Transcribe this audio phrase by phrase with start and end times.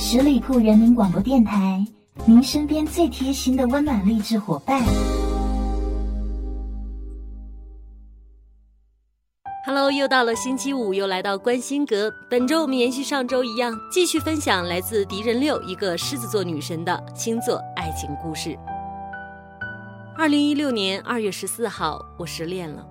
[0.00, 1.84] 十里铺人民广播电台，
[2.24, 4.80] 您身边最贴心的温暖励志伙伴。
[9.66, 12.12] Hello，又到了星期五，又来到关心阁。
[12.30, 18.56] 本周我们延续上周一样，继续分享来自狄仁六一个狮子座女神的星座爱情故事。
[20.16, 22.86] 二零一六年二月十四号，我失恋了。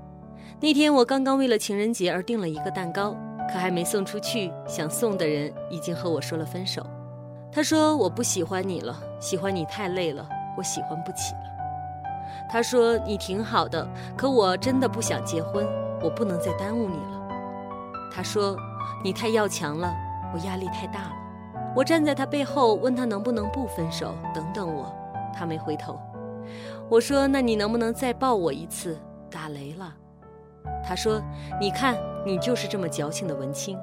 [0.60, 3.16] 那天我刚刚为了情人节而订了一个蛋糕，
[3.50, 6.86] 可还没送出去，想送的人已经和我说了分手。
[7.52, 11.42] 他说我不喜欢你了，喜欢你太累了，我喜欢不起了。
[12.50, 15.68] 他说你挺好的，可我真的不想结婚。
[16.00, 17.28] 我不能再耽误你了，
[18.14, 18.56] 他说
[19.04, 19.92] ：“你太要强了，
[20.32, 21.12] 我压力太大了。”
[21.76, 24.96] 我站在他背后问他能不能不分手，等等我。
[25.34, 26.00] 他没回头。
[26.88, 28.96] 我说：“那你能不能再抱我一次？
[29.32, 29.92] 打雷了。”
[30.86, 31.20] 他说
[31.60, 33.76] ：“你看，你就是这么矫情的文青。”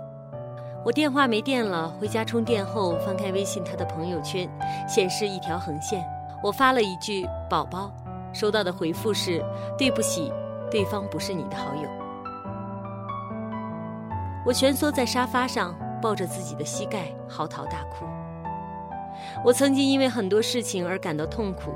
[0.84, 4.47] 我电话没电了，回家充电后翻开微信他的朋友圈，
[4.87, 6.05] 显示一条横线。
[6.43, 7.91] 我发了一句“宝宝”，
[8.35, 9.43] 收到的回复是
[9.79, 10.30] ：“对不起，
[10.71, 11.88] 对方不是你的好友。”
[14.45, 18.04] 我蜷缩在沙发上，抱着自己的膝盖，嚎啕大哭。
[19.43, 21.73] 我曾经因为很多事情而感到痛苦，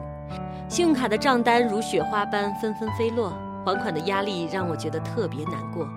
[0.69, 3.33] 信用卡的账单如雪花般纷纷飞落，
[3.65, 5.89] 还款的压力让我觉得特别难过，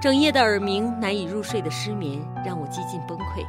[0.00, 3.44] 整夜的耳鸣、难以入睡的失眠让我几近崩溃，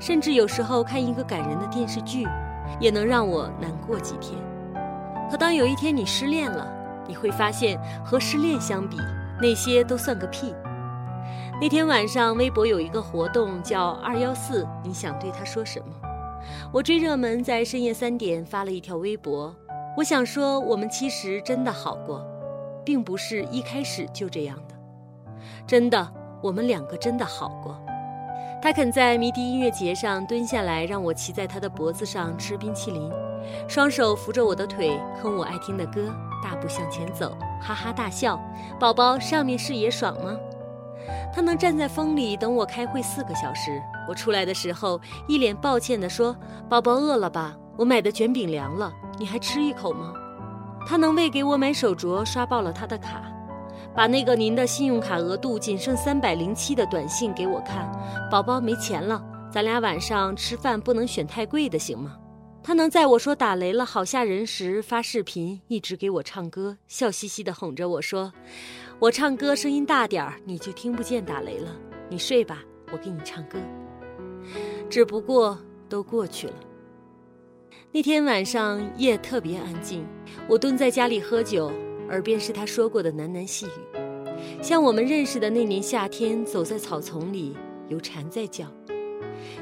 [0.00, 2.26] 甚至有时候看一个感人的电视剧，
[2.80, 4.36] 也能让我难过几天。
[5.30, 6.66] 可当有一天你失恋了，
[7.06, 8.96] 你会发现和失恋相比，
[9.40, 10.52] 那些都算个屁。
[11.60, 15.86] 那天晚上，微博有一个活动叫“二幺四”，你想对他说什么？
[16.72, 19.54] 我追热门，在深夜三点发了一条微博。
[19.96, 22.26] 我想说，我们其实真的好过，
[22.84, 24.71] 并不是一开始就这样的。
[25.66, 26.08] 真的，
[26.42, 27.76] 我们两个真的好过。
[28.60, 33.10] 他肯在迷笛音乐节上蹲下来，让我骑在他的脖子上吃冰淇淋，
[33.66, 38.40] 双手扶着我的腿，哼我爱听的歌，大步向前走，哈哈大笑。
[38.78, 40.36] 宝宝，上面视野爽吗？
[41.34, 43.82] 他能站在风里等我开会四个小时。
[44.08, 46.36] 我出来的时候，一脸抱歉地说
[46.70, 47.56] ：“宝宝饿了吧？
[47.76, 50.12] 我买的卷饼凉了，你还吃一口吗？”
[50.86, 53.22] 他能为给我买手镯刷爆了他的卡，
[53.94, 57.90] 把那个您的信用卡额度仅剩三百零七的短信给我看
[58.30, 59.22] ：“宝宝没钱了，
[59.52, 62.16] 咱俩晚上吃饭不能选太贵的，行吗？”
[62.64, 68.32] 他能在我说打雷了好吓人时发视频，一直给我唱歌，笑嘻嘻地哄着我说。
[69.00, 71.76] 我唱歌声音大点儿，你就听不见打雷了。
[72.08, 73.58] 你睡吧，我给你唱歌。
[74.88, 76.54] 只不过都过去了。
[77.90, 80.06] 那天晚上夜特别安静，
[80.48, 81.72] 我蹲在家里喝酒，
[82.12, 87.56] 耳边是他说过的喃喃细语，像我们认识的那年夏天，走在草丛里，
[87.88, 88.66] 有蝉在叫。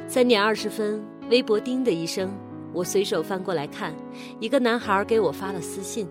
[0.08, 1.00] 三点二十分，
[1.30, 2.28] 微博叮的一声，
[2.72, 3.94] 我随手翻过来看，
[4.40, 6.08] 一个男孩给我发了私信，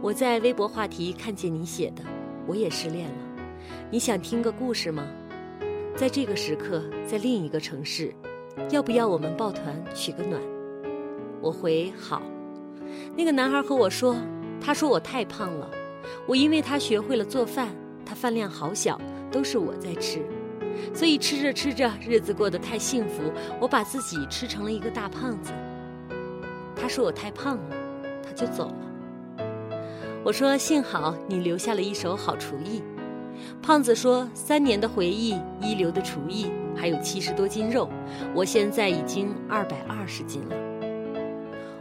[0.00, 2.04] 我在微博话题看见你写的。
[2.46, 3.16] 我也失恋了，
[3.90, 5.04] 你想听个故事吗？
[5.96, 8.14] 在这个时刻，在另一个城市，
[8.70, 10.40] 要不要我们抱团取个暖？
[11.40, 12.22] 我回好。
[13.16, 14.16] 那个男孩和我说，
[14.64, 15.68] 他说我太胖了，
[16.26, 17.68] 我因为他学会了做饭，
[18.06, 18.98] 他饭量好小，
[19.30, 20.24] 都是我在吃，
[20.94, 23.22] 所以吃着吃着，日子过得太幸福，
[23.60, 25.52] 我把自己吃成了一个大胖子。
[26.76, 27.76] 他说我太胖了，
[28.22, 28.76] 他就走了。
[30.24, 32.80] 我说：“幸好你留下了一手好厨艺。”
[33.60, 36.46] 胖子说：“三年的回忆，一流的厨艺，
[36.76, 37.90] 还有七十多斤肉，
[38.32, 40.56] 我现在已经二百二十斤了。”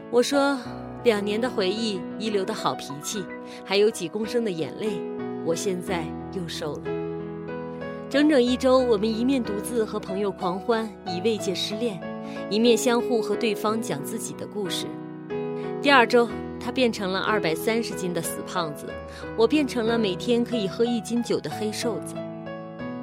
[0.10, 0.58] 我说
[1.04, 3.24] ：“两年的回忆，一流的好脾气，
[3.66, 4.90] 还有几公升的眼泪，
[5.46, 6.04] 我现在
[6.34, 6.82] 又瘦了。”
[8.10, 12.00] 整整一周，我们一面独自和朋友狂欢，以慰藉失恋，
[12.50, 14.86] 一面相互和对方讲自己的故事。
[15.82, 16.28] 第二周。
[16.64, 18.86] 他变成了二百三十斤的死胖子，
[19.36, 22.14] 我变成了每天可以喝一斤酒的黑瘦子。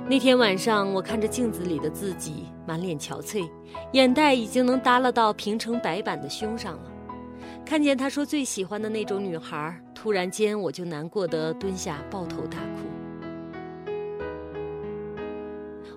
[0.08, 3.50] 那天晚上，我看着镜子里的自己，满脸憔悴，
[3.94, 6.82] 眼袋已经能耷拉到平成白板的胸上了。
[7.68, 13.92] 看见他说最喜欢的那种女孩，突然间我就难过的蹲下抱头大哭。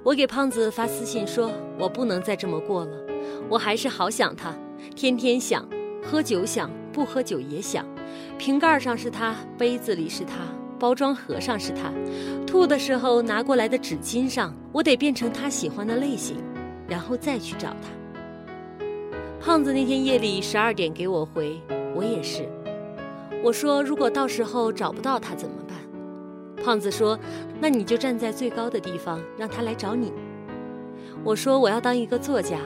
[0.03, 2.91] 我给胖子发私信说：“我不能再这么过了，
[3.49, 4.53] 我还是好想他，
[4.97, 5.65] 天天想，
[6.03, 7.85] 喝酒想。”不喝酒也想，
[8.37, 10.39] 瓶盖上是他，杯子里是他，
[10.77, 11.89] 包装盒上是他，
[12.45, 16.35] 吐的时候拿过来的纸巾上，我得变成他喜欢的类型，
[16.85, 18.00] 然后再去找他。
[19.43, 21.59] 胖子那天夜里十二点给我回，
[21.95, 22.47] 我也是。
[23.43, 26.63] 我说如果到时候找不到他怎么办？
[26.63, 27.17] 胖子说，
[27.59, 30.13] 那你就站在最高的地方，让他来找你。
[31.23, 32.59] 我说我要当一个作家，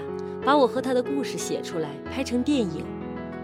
[0.43, 2.83] 把我和他的故事写出来，拍成电影。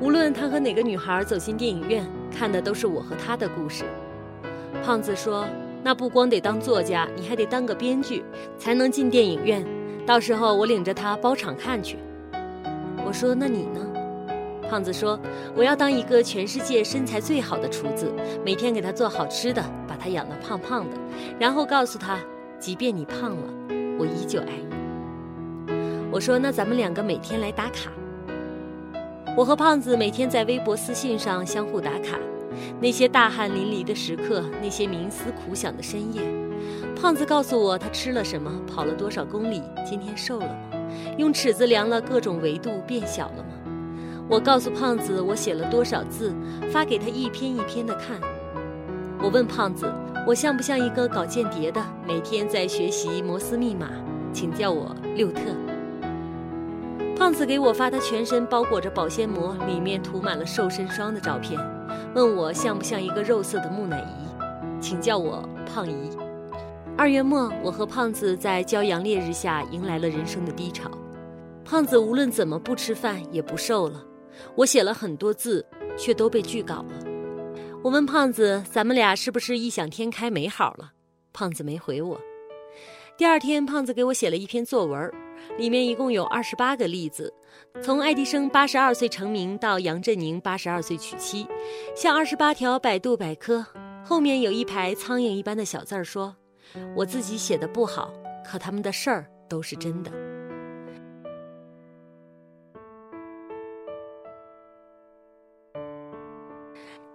[0.01, 2.05] 无论他和哪个女孩走进电影院，
[2.37, 3.85] 看的都是我和他的故事。
[4.83, 5.47] 胖子说
[5.81, 8.25] ：“那不光得当作家，你还得当个编剧，
[8.57, 9.65] 才能进电影院。
[10.05, 11.97] 到时候我领着他包场看去。”
[13.11, 13.81] 我说：“那你呢？”
[14.71, 15.19] 胖子说
[15.53, 18.09] ：“我要当一个全世界身材最好的厨子，
[18.45, 20.95] 每天给他做好吃的，把他养得胖胖的，
[21.37, 22.17] 然后告诉他，
[22.57, 23.53] 即便你胖了，
[23.99, 25.73] 我依旧爱你。”
[26.09, 27.91] 我说：“那咱们两个每天来打卡。”
[29.35, 32.17] 我和胖子每天在微博私信上相互打卡，
[32.79, 36.21] 那些大汗淋漓的时刻，那些冥思苦想的深夜。
[36.95, 40.70] 胖子告诉我他吃了什么，跑了多少公里，今天瘦了吗？
[41.17, 43.49] 用尺子量了各种维度，变小了吗？
[44.29, 46.33] 我告诉胖子我写了多少字，
[46.71, 48.19] 发给他一篇一篇的看。
[49.21, 49.91] 我问胖子，
[50.25, 53.89] 我像不像一个搞间谍的，每天在学习摩斯密码？
[54.33, 55.41] 请叫我六特。
[57.17, 61.59] 胖子给我发他全身包裹着保鲜膜，里面涂满了瘦身霜的照片，
[62.15, 66.09] 问我像不像一个肉色的木乃伊，请叫我胖姨。
[66.97, 70.89] 二月末，我和胖子在骄阳烈日下迎来了人生的低潮。
[71.63, 74.05] 胖子无论怎么不吃饭也不瘦了，
[74.55, 75.65] 我写了很多字，
[75.97, 77.05] 却都被拒稿了。
[77.83, 80.91] 我问胖子：“咱们俩是不是异想天开没好了？”
[81.33, 82.19] 胖子没回我。
[83.17, 85.11] 第二天，胖子给我写了一篇作文。
[85.57, 87.33] 里面一共有二十八个例子，
[87.81, 91.47] 从爱迪生八十二岁成名到杨振宁八十二岁娶妻，
[91.95, 93.65] 像二十八条百度百科。
[94.03, 96.35] 后面有一排苍蝇一般的小字儿说
[96.95, 98.13] ：“我自己写的不好，
[98.45, 100.11] 可他们的事儿都是真的。”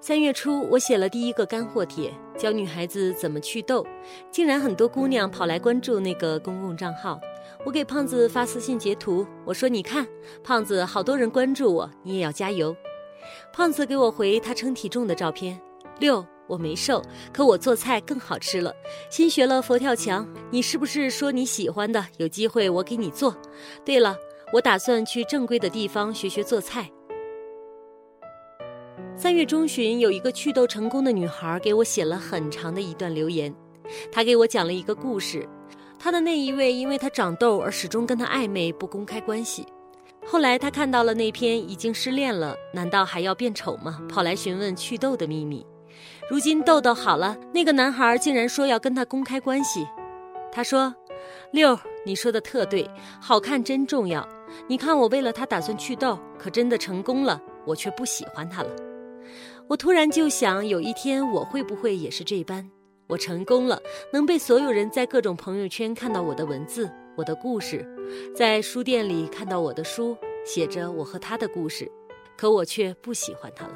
[0.06, 3.84] 三月初，我写了第一个干货帖，教女孩子怎么祛痘，
[4.30, 7.20] 竟然很多姑娘跑来关注那个公共账号。
[7.64, 10.06] 我给胖子发私信截图，我说：“你看，
[10.44, 12.76] 胖子，好多人关注我，你也要加油。”
[13.52, 15.60] 胖子给我回他称体重的照片。
[15.98, 18.72] 六，我没瘦，可我做菜更好吃了。
[19.10, 22.06] 新学了佛跳墙，你是不是说你喜欢的？
[22.18, 23.36] 有机会我给你做。
[23.84, 24.16] 对了，
[24.52, 26.88] 我打算去正规的地方学学做菜。
[29.16, 33.54] 三月中旬，有一个祛痘成功的女孩给我写了很长的一段留言，
[34.12, 35.48] 她给我讲了一个故事。
[35.98, 39.64] 她的那一位因为她长痘而始终跟她暧昧不公开关系，
[40.26, 44.00] 后来她看到了那篇已经失恋了，难道还要变丑吗？
[44.08, 45.66] 跑来询问祛痘的秘密。
[46.30, 49.86] 如今痘痘好了，那个男孩竟然说要跟她公开关系。
[50.52, 50.94] 他说
[51.52, 52.88] ：“六，你说的特对，
[53.20, 54.26] 好看真重要。
[54.68, 58.70] 你看我为了他打算祛痘，可真的成功了，我却不喜欢他了。”
[59.68, 62.70] 我突然就想，有一天我会不会也是这般？
[63.08, 63.80] 我成功了，
[64.12, 67.84] 能被所有人在各种朋友圈看到我的文字、我的故事，
[68.34, 71.90] 在书店里看到我的书，写着我和他的故事，
[72.36, 73.74] 可我却不喜欢他了。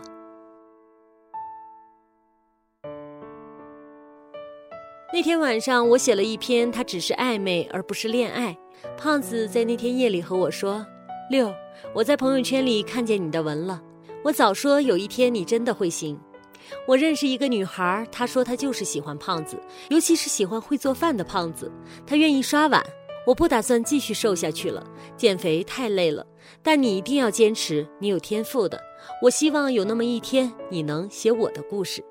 [5.12, 8.56] 那天晚上，我写了一篇，他只是暧昧而不是恋爱。
[8.96, 10.86] 胖子在那天夜里和我说
[11.30, 11.52] ：“六，
[11.92, 13.82] 我在朋友圈里看见你的文了。”
[14.22, 16.18] 我早说有一天你真的会行。
[16.86, 19.58] 我认识一个女孩，她说她就是喜欢胖子，
[19.88, 21.70] 尤其是喜欢会做饭的胖子。
[22.06, 22.84] 她愿意刷碗。
[23.26, 24.84] 我不打算继续瘦下去了，
[25.16, 26.26] 减肥太累了。
[26.62, 28.80] 但你一定要坚持，你有天赋的。
[29.22, 32.02] 我希望有那么一天，你能写我的故事。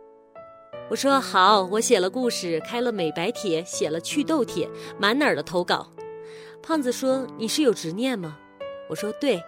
[0.89, 5.91] 我说好，我写了故事，开了美白帖，写了祛痘帖，满哪儿的投稿。
[6.61, 8.37] 胖子说你是有执念吗？
[8.89, 9.41] 我说对。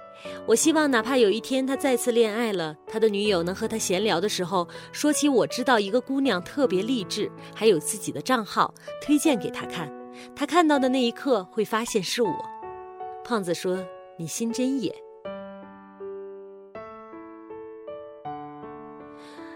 [0.47, 9.91] 我希望，哪怕有一天他再次恋爱了，他的女友能和他闲聊的时候说起我知道一个姑娘特别励志，还有自己的账号，推荐给他看。
[10.35, 12.33] 他看到的那一刻会发现是我。
[13.23, 13.77] 胖子说
[14.17, 14.93] ：“你心真野。”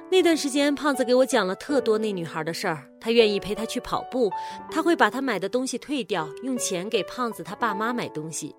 [0.09, 2.87] 那段时间，胖子给我讲了特多那女孩的事儿。
[3.01, 4.31] 他愿意陪她去跑步，
[4.71, 8.55] 他会把她买的东西退掉，用钱给胖子他爸妈买东西。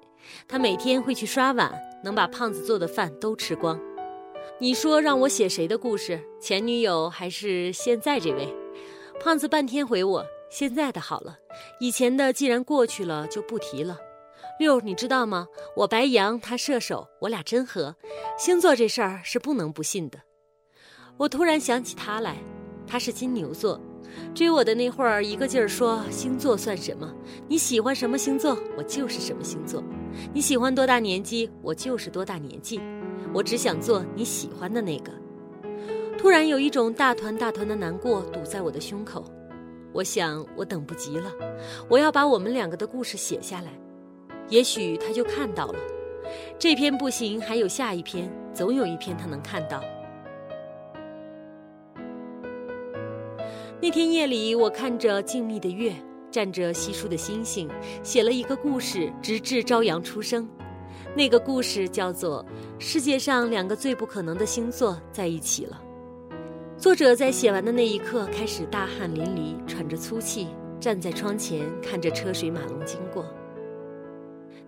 [0.49, 3.81] 他每天会去刷碗，能把胖子做的饭都吃光。
[4.59, 6.23] 你说让我写谁的故事？
[6.41, 8.55] 前女友还是现在这位？
[9.21, 11.39] 胖子半天回我：现在的好了，
[11.81, 13.99] 以前的既然过去了就不提了。
[14.59, 15.49] 六，你知道吗？
[15.77, 17.97] 我白羊，他射手，我俩真合。
[18.39, 20.21] 星座这事儿是不能不信的。
[21.19, 22.37] 我突然想起他来，
[22.87, 23.81] 他是金牛座。
[24.35, 27.13] 追我的那会儿，一个劲儿说星座算什么？
[27.49, 29.83] 你喜欢什么星座，我就是什么星座。
[30.33, 32.81] 你喜欢多大年纪，我就是多大年纪。
[33.33, 35.13] 我只想做你喜欢的那个。
[36.19, 39.25] 突然有一种大团大团的难过堵在我的胸口。
[39.93, 41.31] 我想，我等不及了，
[41.89, 43.71] 我要把我们两个的故事写下来。
[44.49, 45.79] 也许他就看到了。
[46.59, 49.83] 这篇不行，还有下一篇，总有一篇他能看到。
[53.79, 55.93] 那天夜里，我看着静谧的月，
[56.31, 57.69] 站着稀疏的星星，
[58.03, 60.49] 写了一个故事，直至朝阳初升。
[61.15, 62.43] 那个故事叫做
[62.79, 65.79] 《世界上两个最不可能的星座在一起了》。
[66.81, 70.49] 作者在写完的那一刻开始大汗淋漓，喘着粗气，
[70.81, 73.27] 站在窗前看着车水马龙经过。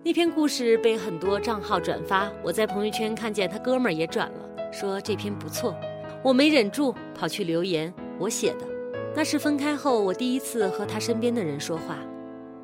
[0.03, 5.75] 那篇故事被很多账号转发，我在朋友圈看见他哥们儿也转了，说这篇不错。
[6.23, 8.68] 我没忍住，跑去留言，我写的。
[9.15, 11.97] 那是分开后我第一次和他身边的人说话。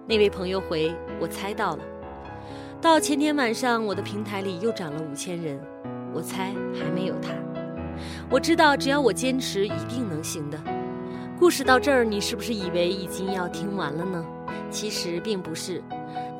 [0.08, 1.84] 那位朋友回：“我猜到了。”
[2.80, 5.60] 到前天晚上，我的平台里又涨了五千人。
[6.14, 7.34] 我猜还没有他。
[8.30, 10.58] 我知道，只要我坚持，一定能行的。
[11.38, 14.25] 故事到这儿，你是不是以为已经要听完了呢？
[14.70, 15.82] 其实并不是。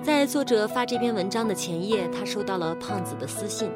[0.02, 3.70] 在作者发这篇文章的前夜，他收到了胖子的私信。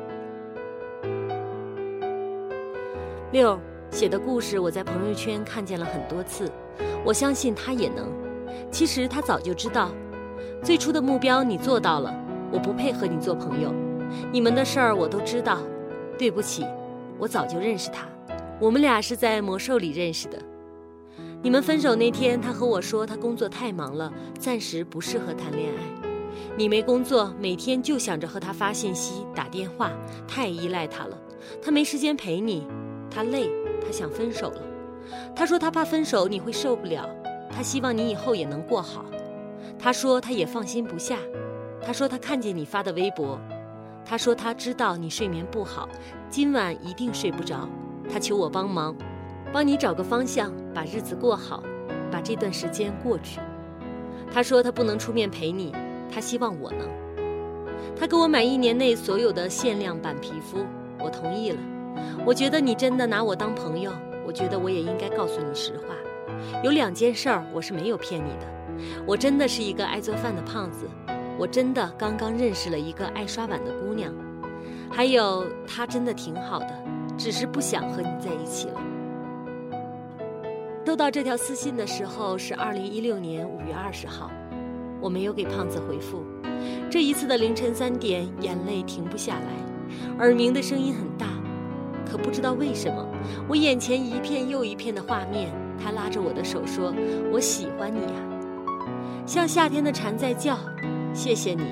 [3.31, 3.59] 六。
[3.91, 6.49] 写的故事，我在朋友圈看见了很多次，
[7.03, 8.07] 我相信他也能。
[8.71, 9.91] 其实他早就知道，
[10.63, 12.13] 最初的目标你做到了，
[12.51, 13.73] 我不配和你做朋友。
[14.31, 15.59] 你们的事儿我都知道，
[16.17, 16.65] 对不起，
[17.17, 18.07] 我早就认识他，
[18.59, 20.37] 我们俩是在魔兽里认识的。
[21.41, 26.09] 你们分手那天，他和我说他工作太忙了，暂时不适合谈恋爱。
[26.55, 29.91] 你没工作，每天就想着和他发信息、打电话，
[30.27, 31.17] 太依赖他了，
[31.61, 32.67] 他没时间陪你，
[33.09, 33.49] 他累。
[33.85, 34.61] 他想分手了，
[35.35, 37.09] 他说他怕分手你会受不了，
[37.51, 39.05] 他希望你以后也能过好。
[39.77, 41.17] 他说他也放心不下，
[41.81, 43.39] 他说他看见你发的微博，
[44.05, 45.87] 他说他知道你睡眠不好，
[46.29, 47.67] 今晚一定睡不着。
[48.11, 48.95] 他求我帮忙，
[49.53, 51.63] 帮你找个方向，把日子过好，
[52.11, 53.39] 把这段时间过去。
[54.31, 55.73] 他说他不能出面陪你，
[56.11, 56.89] 他希望我能。
[57.95, 60.65] 他给我买一年内所有的限量版皮肤，
[60.99, 61.59] 我同意了。
[62.25, 63.91] 我觉得你真的拿我当朋友，
[64.25, 65.95] 我觉得我也应该告诉你实话。
[66.63, 68.47] 有两件事儿我是没有骗你的，
[69.05, 70.87] 我真的是一个爱做饭的胖子，
[71.37, 74.13] 我真的刚刚认识了一个爱刷碗的姑娘，
[74.89, 76.83] 还有她真的挺好的，
[77.17, 78.81] 只是不想和你在一起了。
[80.85, 84.31] 收到这条私信的时候是二零一六年五月二十号，
[84.99, 86.25] 我没有给胖子回复。
[86.89, 91.27] 这一次的凌晨三点，眼泪停不下来，耳鸣的声音很大。
[92.09, 93.05] 可不知道为什么，
[93.47, 95.49] 我眼前一片又一片的画面。
[95.81, 96.93] 他拉着我的手说
[97.31, 98.19] ：“我喜欢你呀，
[99.25, 100.57] 像夏天的蝉在叫。
[101.13, 101.63] 谢谢你，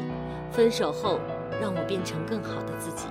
[0.49, 1.19] 分手后
[1.61, 3.07] 让我变成更好的自己。”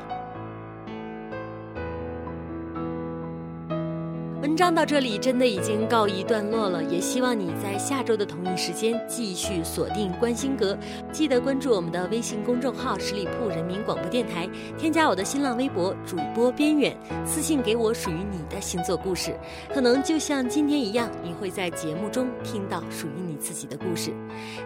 [4.56, 10.76] 章到这里真的已经告一段落了，也希望你在下周的同一时间继续锁定关心阁，
[11.12, 14.48] 记得关注我们的微信公众号十里铺人民广播电台，
[14.78, 16.96] 添加我的新浪微博主播边远，
[17.26, 19.38] 私信给我属于你的星座故事，
[19.75, 24.10] 可能就像今天一样，你会在节目中听到属于你自己的故事。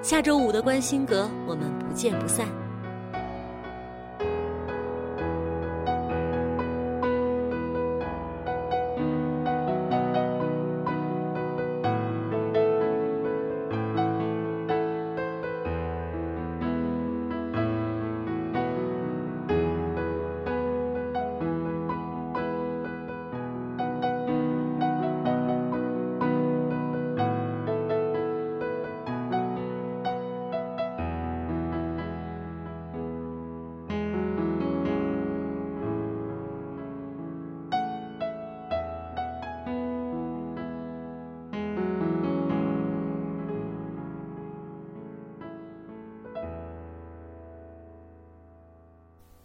[0.02, 2.47] 下周五的关心阁，我们不见不散。